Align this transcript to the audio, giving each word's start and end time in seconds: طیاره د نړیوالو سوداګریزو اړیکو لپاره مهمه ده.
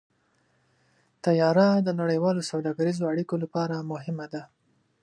طیاره 1.23 1.67
د 1.85 1.89
نړیوالو 2.01 2.47
سوداګریزو 2.51 3.09
اړیکو 3.11 3.35
لپاره 3.43 3.87
مهمه 3.91 4.25
ده. 4.33 4.43